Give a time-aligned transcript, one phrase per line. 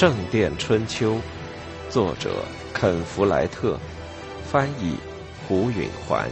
[0.00, 1.16] 圣殿春秋》，
[1.90, 2.42] 作者
[2.72, 3.78] 肯·弗莱特，
[4.46, 4.94] 翻译
[5.46, 6.26] 胡允环。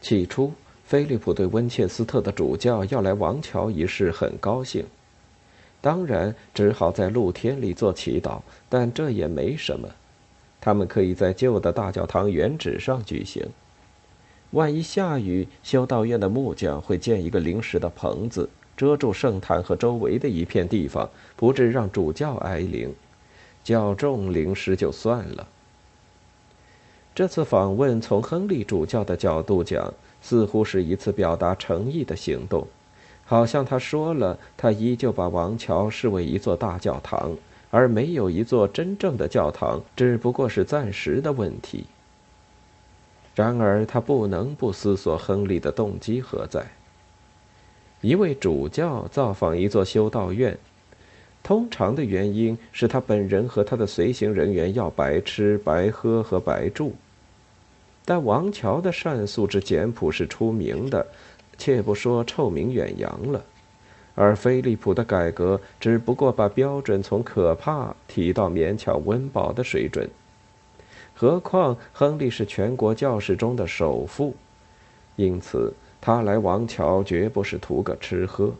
[0.00, 0.50] 起初，
[0.86, 4.82] 菲利普对温切斯特的主教要来王桥一事很高兴。
[5.82, 9.86] 当然，只好在露天里做祈祷，但这也没什么。
[10.60, 13.44] 他们可以在旧的大教堂原址上举行。
[14.50, 22.92] 万一下雨，修道院的木匠会建一个临时的棚子，遮住圣坛和周围的一片地方，不致让主教挨淋。
[23.62, 25.46] 较重淋湿就算了。
[27.14, 32.66] 这次访问，从亨利主教的角度讲，似乎是一次表达诚意的行动。
[33.24, 37.36] 好像他说了，他依旧把王桥视为一座大教堂，
[37.70, 41.86] 而没有一座真正的教堂，只不过是暂时的问题。
[43.34, 46.66] 然而，他不能不思索亨利的动机何在。
[48.00, 50.58] 一位主教造访一座修道院，
[51.42, 56.94] 通常的原因是他本人和他的随行人员要白吃、白喝和白住。
[58.04, 61.06] 但王桥的善素之简朴是出名的。
[61.62, 63.44] 且不说臭名远扬了，
[64.20, 70.06] 而菲利普的改革只不过把标准从可怕提到勉强温饱的水准。
[71.14, 74.34] 何况亨利是全国教士中的首富，
[75.16, 78.52] 因此他来王桥绝不是图个吃喝。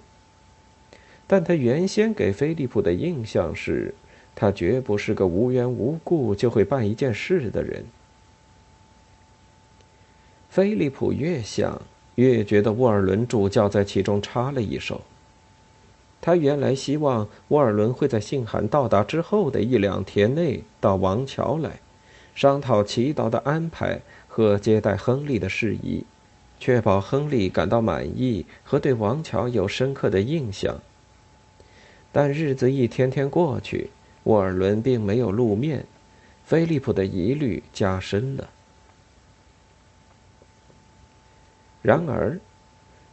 [1.26, 3.94] 但他原先给菲利普的印象是，
[4.34, 7.84] 他绝不是个无缘无故就会办一件事的人。
[10.48, 11.82] 菲利普越想。
[12.16, 15.00] 越觉得沃尔伦主教在其中插了一手。
[16.20, 21.80] 他原来希望沃尔伦会在信函到达之后的一两天内到王桥来，
[22.34, 26.04] 商讨祈祷的安排和接待亨利的事宜，
[26.58, 30.80] 确保亨利感到满意和对王桥有深刻的印象。
[32.12, 33.90] 但日子一天天过去，
[34.24, 35.86] 沃尔伦并没有露面，
[36.44, 38.50] 菲利普的疑虑加深了。
[41.82, 42.38] 然而，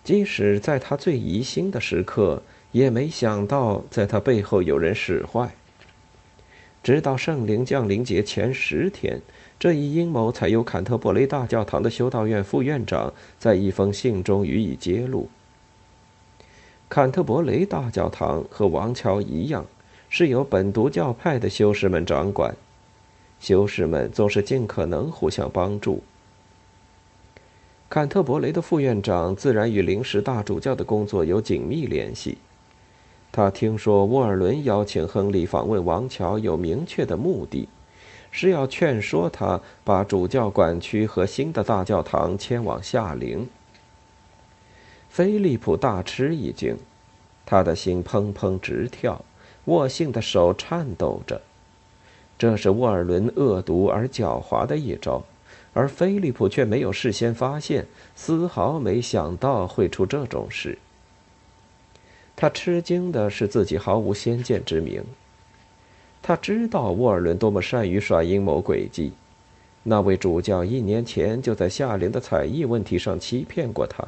[0.03, 2.41] 即使在他最疑心的时刻，
[2.71, 5.55] 也没想到在他背后有人使坏。
[6.83, 9.21] 直到圣灵降临节前十天，
[9.59, 15.27] 这一阴谋才由坎特伯雷大教堂的修道院副院长在一封信中予以揭露。
[16.87, 19.65] 坎特伯雷大教堂和王桥一样，
[20.09, 22.55] 是由本笃教派的修士们掌管，
[23.41, 26.01] 修士们总是尽可能互相帮助。
[27.89, 32.37] 坎特伯雷的副院长自然与临时大主教的工作有紧密联系。
[33.37, 37.69] 他听说沃尔伦邀请亨利访问王桥有明确的目的，
[38.31, 43.47] 是要劝说他把主教管区和新的大教堂迁往夏陵。
[45.07, 46.75] 菲利普大吃一惊，
[47.45, 49.23] 他的心砰砰直跳，
[49.65, 51.39] 握信的手颤抖着。
[52.39, 55.23] 这是沃尔伦恶毒而狡猾的一招。
[55.73, 60.79] 而菲利普却没有事先发现，丝毫没想到会出这种事。
[62.37, 65.03] 他吃惊的是自己毫无先见之明。
[66.21, 69.11] 他知道沃尔伦多么善于耍阴谋诡计，
[69.81, 74.07] 那位主教一年前就在夏令的才艺问题上欺骗过他，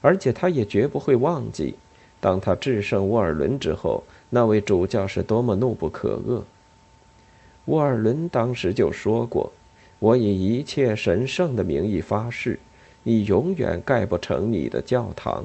[0.00, 1.74] 而且他也绝不会忘记，
[2.20, 6.42] 当他制胜沃尔伦之后，那位主教是多么怒不可遏。
[7.64, 9.52] 沃尔伦当时就说过。
[10.00, 12.60] 我以一切神圣的名义发誓，
[13.02, 15.44] 你永远盖不成你的教堂。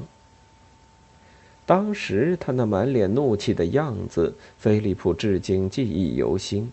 [1.66, 6.72] 当时他那满脸怒气的样子，菲利普至今记忆犹新。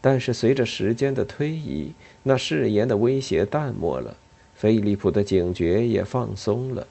[0.00, 1.92] 但是随着时间的推移，
[2.22, 4.16] 那誓言的威胁淡漠了，
[4.54, 6.86] 菲利普的警觉也放松了。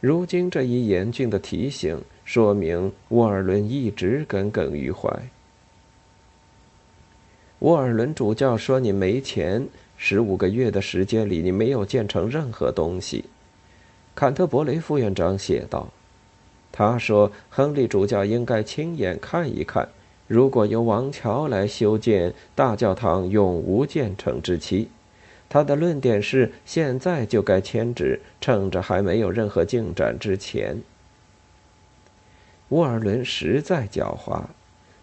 [0.00, 5.08] 如今这一严峻的提醒，说明沃尔伦一直耿耿于怀。
[7.60, 13.24] 沃尔伦主教说：“你没钱，十五个月的时间里，你没有建成任何东西。”
[14.14, 15.88] 坎特伯雷副院长写道
[16.70, 19.88] ：“他说，亨利主教应该亲眼看一看，
[20.26, 24.88] 如果由王乔来修建大教堂，永无建成之期。
[25.48, 30.82] 他的论点是，现在就该迁址，趁着还没有任何进展之前。”
[32.68, 34.44] 沃尔伦实在狡猾。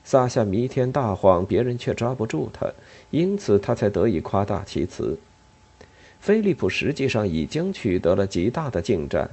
[0.03, 2.67] 撒下弥天大谎，别人却抓不住他，
[3.11, 5.19] 因此他才得以夸大其词。
[6.19, 9.30] 菲利普实际上已经取得了极大的进展，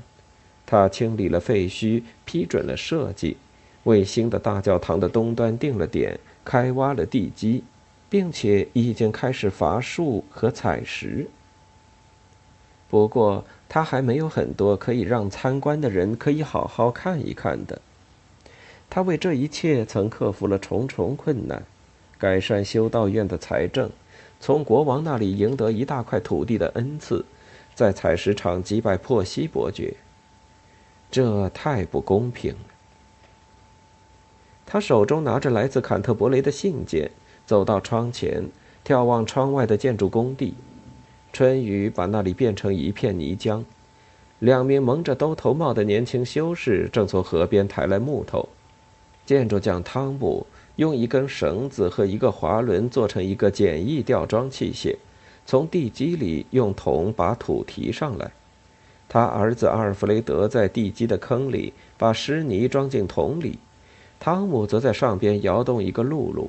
[0.64, 3.36] 他清理了废墟，批准了设计，
[3.84, 7.62] 为新的大教堂的东端定了点，开挖了地基。
[8.08, 11.26] 并且已经开始伐树和采石。
[12.88, 17.82] 不过，他还没有很多可以让参观的人可以好好看一看的。
[18.88, 21.64] 他为这一切曾克服了重重困难，
[22.16, 23.90] 改善修道院的财政，
[24.40, 27.24] 从国王那里赢得一大块土地的恩赐，
[27.74, 29.94] 在采石场击败珀西伯爵。
[31.10, 32.54] 这太不公平。
[34.66, 37.10] 他手中拿着来自坎特伯雷的信件，
[37.46, 38.44] 走到窗前，
[38.84, 40.54] 眺望窗外的建筑工地。
[41.32, 43.62] 春雨把那里变成一片泥浆。
[44.40, 48.48] 两名蒙着兜头帽的年轻修士正从河边抬来木头。
[49.24, 54.94] 建筑匠汤姆用一根绳子和一个滑轮做成一个简易吊装器械，
[55.46, 58.30] 从地基里用桶把土提上来。
[59.08, 63.58] 他儿子阿尔弗雷德在地基的坑里把湿泥装进桶里，
[64.20, 66.46] 汤姆则在上边摇动一个辘轳。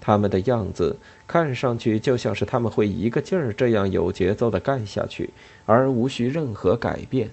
[0.00, 0.96] 他们的样子
[1.26, 5.30] 看上去就像是他们会一个劲儿这样有节奏地干下去，
[5.66, 7.30] 而无需任何改变。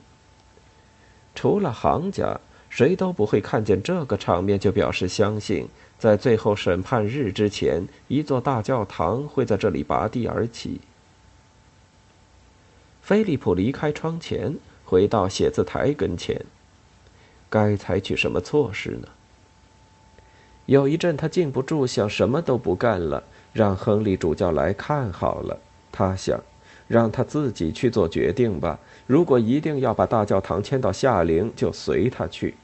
[1.35, 2.39] 除了行家。
[2.71, 5.67] 谁都不会看见这个场面就表示相信，
[6.01, 10.81] 在最后审判日之前，一座大教堂会在这里拔地而起。
[13.03, 16.43] 菲利普离开窗前，回到写字台跟前。
[17.51, 19.07] 该采取什么措施呢？
[20.65, 25.59] 有一阵，他禁不住想什么都不干了，让亨利主教来看好了。
[25.91, 26.41] 他想，
[26.87, 28.79] 让他自己去做决定吧。
[29.05, 32.55] 如果一定要把大教堂迁到夏陵，就随他去。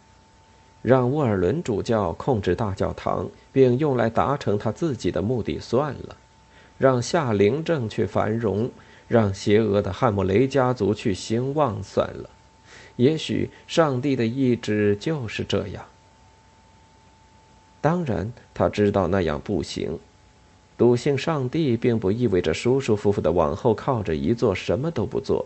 [0.82, 6.16] 让沃尔伦主教控制大教堂，并用来达成他自己的目的算了；
[6.78, 8.70] 让夏灵镇去繁荣，
[9.08, 12.30] 让邪恶的汉姆雷家族去兴旺算了。
[12.96, 15.86] 也许上帝的意志就是这样。
[17.82, 20.00] 当然，他知道那样不行。
[20.78, 25.46] 笃信上帝，并不意味着舒舒服服的往后靠着一座什么都不做。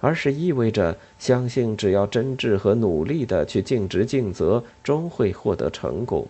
[0.00, 6.26] 而是意味着相信，只要真挚和努力的去尽职尽责，终会获得成功。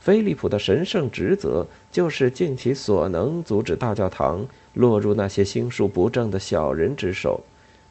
[0.00, 7.40] 菲利普的神圣职责就是尽其所能阻止大教堂落入那些心术不正的小人之手，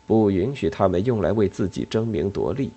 [0.07, 2.71] 不允许他们用来为自己争名夺利。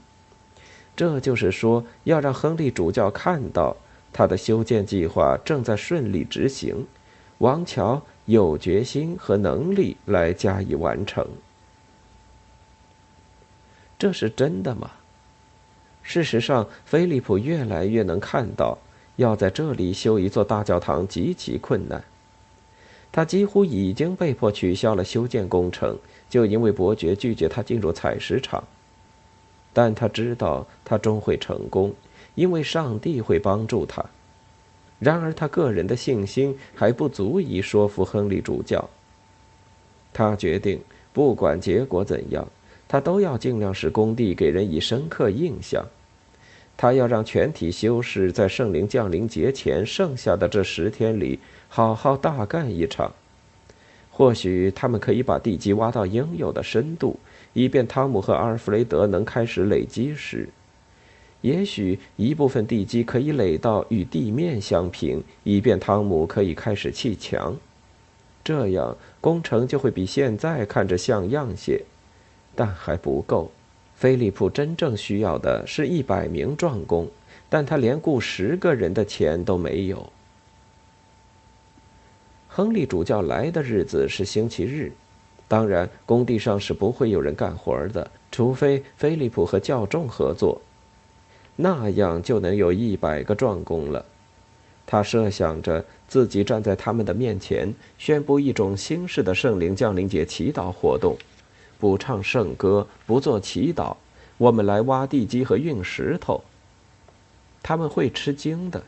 [0.97, 3.77] 这就是说，要让亨利主教看到
[4.13, 6.87] 他的修建计划正在顺利执行，
[7.39, 11.27] 王乔有决心和能力来加以完成。
[14.01, 14.93] 这是真的吗？
[16.03, 18.79] 事实上，菲利普越来越能看到，
[19.17, 22.03] 要在这里修一座大教堂极其困难。
[23.13, 25.99] 他几乎已经被迫取消了修建工程，
[26.31, 28.65] 就因为伯爵拒绝他进入采石场。
[29.75, 31.93] 但他知道他终会成功，
[32.35, 34.03] 因为上帝会帮助他。
[34.99, 38.89] 然而，他个人的信心还不足以说服亨利主教。
[40.15, 40.81] 他决定，
[41.13, 42.49] 不管结果怎样。
[42.91, 45.87] 他都要尽量使工地给人以深刻印象。
[46.77, 53.13] 他要让全体修士在圣灵降临节前剩下的这十天里好好大干一场。
[54.11, 57.17] 或许他们可以把地基挖到应有的深度，
[57.53, 60.49] 以便汤姆和阿尔弗雷德能开始垒基时。
[61.43, 67.57] 也许一部分地基可以垒到与地面相平，以便汤姆可以开始砌墙。
[68.43, 71.85] 这样工程就会比现在看着像样些。
[72.55, 73.51] 但还不够，
[73.95, 77.09] 菲利普真正需要的是一百名壮工，
[77.49, 80.13] 但他连雇十个人的钱都没有。
[82.49, 84.93] 亨利主教来的日子是星期日，
[85.47, 90.61] 当然工地上是不会有人干活的，除非菲利普和教众合作，
[91.57, 94.05] 那样就能有一百个壮工了。
[94.85, 101.17] 他设想着自己站在他们的面前，宣布一种新式的圣灵降临节祈祷活动。
[101.81, 103.97] 不唱圣歌，不做祈祷，
[104.37, 106.45] 我们来挖地基和运石头。
[107.63, 108.85] 他们会吃惊的，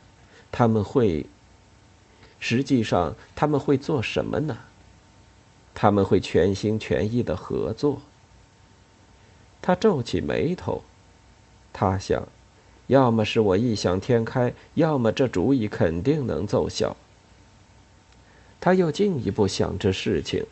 [0.53, 1.27] 他们会。
[2.39, 4.59] 实际上，他们会做什么呢？
[5.75, 8.03] 他们会全心全意的合作。
[9.63, 10.83] 他皱起眉头，
[11.73, 12.27] 他想，
[12.89, 16.97] 要么是我异想天开，要么这主意肯定能奏效。
[18.61, 20.45] 他又进一步想这事情。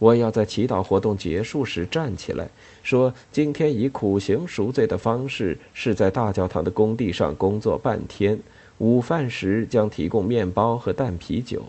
[0.00, 2.48] 我要在祈祷活动结束时站起来，
[2.82, 8.40] 说：“今天以苦行赎罪的方式，是在大教堂的工地上工作半天。
[8.78, 11.62] 午饭时将提供面包和淡啤酒。”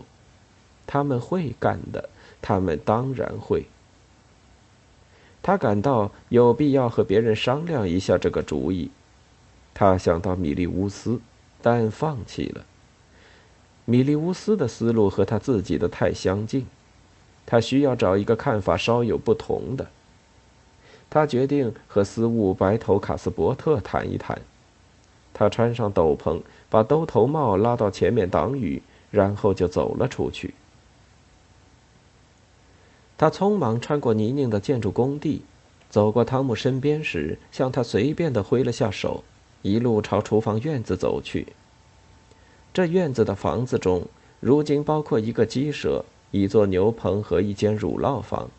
[0.86, 2.08] 他们会干的，
[2.40, 3.66] 他们当然会。
[5.42, 8.90] 他感到有必要和别人商量一下这个主意。
[9.74, 11.20] 他想到米利乌斯，
[11.60, 12.64] 但放弃了。
[13.84, 16.66] 米利乌斯的思路和他自己的太相近，
[17.46, 19.88] 他需要找一个看法稍有不同的。
[21.10, 24.40] 他决定和司务白头卡斯伯特谈一谈。
[25.34, 30.54] 他穿上斗篷，把兜头帽拉到前面挡雨，然后就走了出去。
[33.18, 35.42] 他匆忙穿过泥泞的建筑工地，
[35.88, 39.22] 走过汤姆身边时，向他随便的挥了下手，
[39.62, 41.48] 一路朝厨房院子走去。
[42.74, 44.06] 这院子的房子中，
[44.40, 48.50] 如今包括一个鸡舍、一座牛棚和一间乳酪房。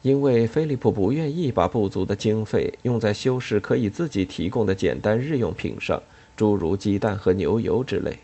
[0.00, 6.00] 因为菲利普不愿意把不足的经费用在修饰可以自己提供的简单日用品上，
[6.36, 8.20] 诸如鸡蛋和牛油之类。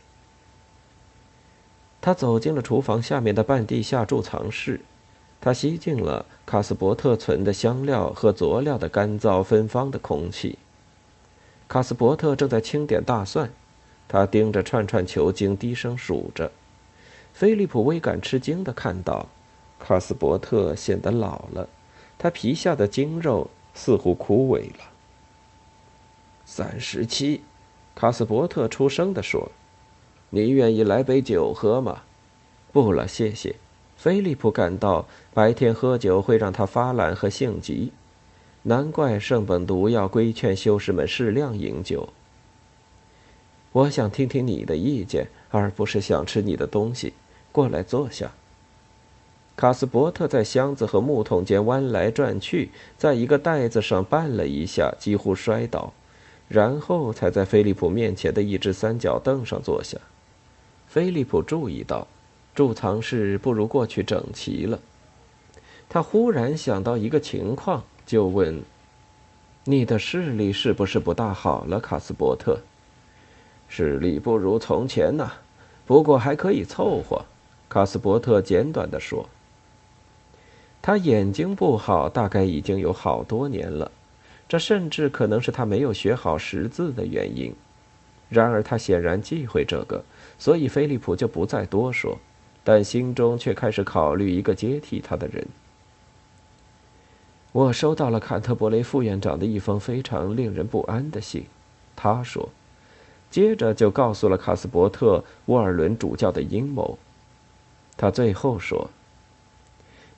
[2.01, 4.81] 他走进了厨房下面的半地下贮藏室，
[5.41, 10.57] 他吸进了卡斯伯特存的香料和佐料的干燥芬芳的空气。
[11.67, 13.51] 卡斯伯特正在清点大蒜，
[14.07, 16.53] 他盯着串串球茎低声数着。
[17.35, 19.27] 菲利普微感吃惊地看到。
[19.81, 21.69] 卡斯伯特显得老了，
[22.17, 24.85] 他皮下的筋肉似乎枯萎了。
[26.47, 27.43] 三十七，
[27.95, 29.51] 卡斯伯特出声地说
[30.31, 32.03] ：“你愿意来杯酒喝吗
[32.73, 33.57] ？”“不了，谢谢。”
[33.99, 37.93] 菲利普感到白天喝酒会让他发懒和性急，
[38.63, 42.09] 难怪圣本笃要规劝修士们适量饮酒。
[43.73, 47.13] 我想听听你的意见，而不是想吃你的东西。
[47.55, 48.33] 过来坐下。
[49.55, 55.93] 卡斯伯特在箱子和木桶间弯来转去，在一个袋子上绊了一下，几乎摔倒，
[56.49, 59.97] 然后才在菲利普面前的一只三角凳上坐下。
[60.89, 62.09] 菲利普注意到，
[62.57, 64.81] 贮藏室不如过去整齐了。
[65.89, 68.61] 他忽然想到一个情况，就问
[69.63, 72.59] ：“你的视力是不是不大好了，卡斯伯特
[73.71, 75.31] ？”“视力不如从前呐，
[75.87, 77.25] 不过还可以凑合。”
[77.75, 79.29] 卡斯伯特简短地说。
[80.81, 83.91] 他眼睛不好，大概已经有好多年了，
[84.49, 87.53] 这甚至可能是他没有学好识字的原因。
[88.29, 90.05] 然而他显然忌讳这个，
[90.39, 92.17] 所以菲利普就不再多说，
[92.63, 95.45] 但心中却开始考虑一个接替他的人。
[97.51, 101.45] 我收到了坎特伯雷副院长的一封非常令人不安的信，
[101.97, 102.49] 他说，
[103.33, 106.97] 接着就告诉了卡斯伯特沃尔伦主教的阴谋。
[107.97, 108.91] 他最后说。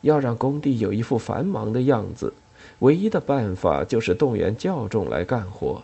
[0.03, 2.33] 要让工地有一副繁忙的样子，
[2.79, 5.83] 唯一的办法就是动员教众来干活。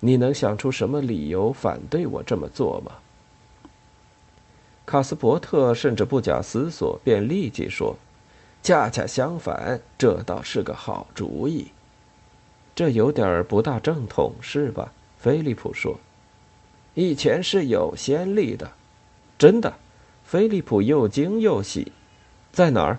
[0.00, 2.92] 你能想出什么理由反对我这么做吗？
[4.84, 7.96] 卡斯伯特甚至不假思索便立即说
[8.64, 11.68] ：“恰恰相反，这倒是个好主意。”
[12.74, 14.92] 这有点不大正统，是吧？
[15.18, 16.00] 菲利普说
[16.94, 18.72] ：“以前是有先例的，
[19.38, 19.72] 真的。”
[20.32, 21.92] 菲利普又惊又喜
[22.52, 22.98] ：“在哪儿？”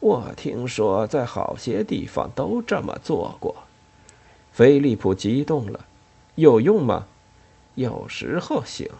[0.00, 3.54] 我听说在好些地方都这么做过，
[4.50, 5.86] 菲利普激动了。
[6.34, 7.06] 有用吗？
[7.76, 8.90] 有时候行，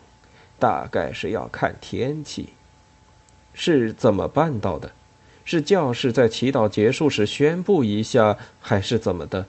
[0.60, 2.50] 大概是要看天气。
[3.52, 4.92] 是怎么办到的？
[5.44, 9.46] 是教士在祈祷结束时宣布一下，还是怎么的？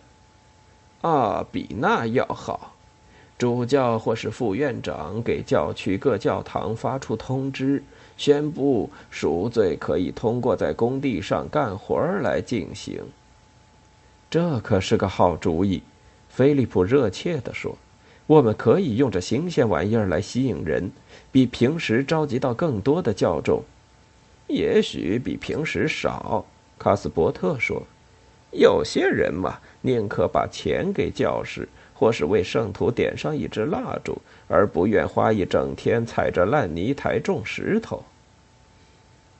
[1.01, 2.70] 啊，比那要好。
[3.41, 7.83] 主教或是副院长给教区各教堂发出通知。
[8.15, 13.03] 宣布赎罪可以通过在工地上干活来进行。
[14.29, 15.81] 这可是个好主意，
[16.29, 17.75] 菲利普热切地说
[18.27, 20.91] ：“我们可以用这新鲜玩意儿来吸引人，
[21.31, 23.63] 比平时召集到更多的教众。
[24.45, 26.45] 也许比平时少。”
[26.77, 27.81] 卡斯伯特说
[28.53, 31.67] ：“有些人嘛，宁可把钱给教士，
[32.01, 38.03] 或是为圣徒点上一支蜡烛，而不愿花一整天踩着烂泥台种石头。”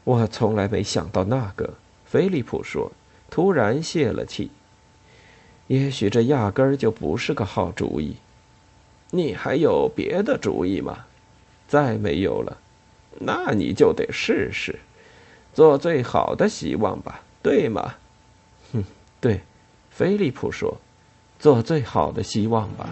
[0.06, 1.74] 我从来没想到那个，
[2.06, 2.92] 菲利普说，
[3.32, 4.52] 突然泄了气。
[5.66, 8.16] 也许这压根儿就不是个好主意。
[9.10, 11.06] 你还有别的主意吗？
[11.68, 12.56] 再没有了。
[13.20, 14.78] 那你就得试试，
[15.52, 17.96] 做最好的希望吧，对吗？
[18.72, 18.84] 哼，
[19.20, 19.42] 对，
[19.90, 20.78] 菲利普说，
[21.42, 22.88] 做最好的希望吧。